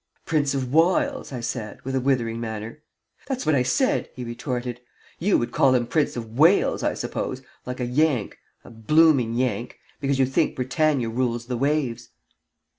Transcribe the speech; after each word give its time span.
"Prince 0.25 0.55
o' 0.55 0.65
Wiles?" 0.65 1.31
I 1.31 1.41
said, 1.41 1.79
with 1.83 1.93
a 1.95 1.99
withering 2.01 2.39
manner. 2.41 2.81
"That's 3.27 3.45
what 3.45 3.53
I 3.53 3.61
said," 3.61 4.09
he 4.15 4.23
retorted. 4.23 4.81
"You 5.19 5.37
would 5.37 5.51
call 5.51 5.75
him 5.75 5.85
Prince 5.85 6.17
of 6.17 6.39
Whales, 6.39 6.81
I 6.81 6.95
suppose 6.95 7.43
like 7.67 7.79
a 7.79 7.85
Yank, 7.85 8.39
a 8.63 8.71
blooming 8.71 9.35
Yank 9.35 9.77
because 9.99 10.17
you 10.17 10.25
think 10.25 10.55
Britannia 10.55 11.07
rules 11.07 11.45
the 11.45 11.55
waves." 11.55 12.09